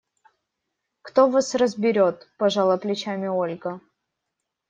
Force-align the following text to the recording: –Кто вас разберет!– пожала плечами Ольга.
–Кто 1.03 1.29
вас 1.29 1.53
разберет!– 1.53 2.27
пожала 2.39 2.77
плечами 2.77 3.27
Ольга. 3.27 3.81